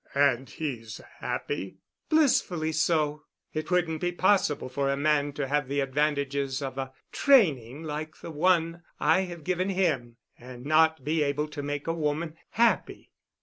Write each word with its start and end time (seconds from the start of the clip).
"And 0.15 0.49
he's 0.49 0.99
happy?" 1.19 1.77
"Blissfully 2.09 2.71
so. 2.71 3.21
It 3.53 3.69
wouldn't 3.69 4.01
be 4.01 4.11
possible 4.11 4.67
for 4.67 4.89
a 4.89 4.97
man 4.97 5.31
to 5.33 5.47
have 5.47 5.67
the 5.67 5.79
advantages 5.79 6.59
of 6.59 6.79
a 6.79 6.91
training 7.11 7.83
like 7.83 8.15
the 8.17 8.31
one 8.31 8.81
I 8.99 9.21
have 9.25 9.43
given 9.43 9.69
him 9.69 10.17
and 10.39 10.65
not 10.65 11.03
be 11.03 11.21
able 11.21 11.47
to 11.49 11.61
make 11.61 11.85
a 11.85 11.93
woman 11.93 12.35
happy." 12.49 13.11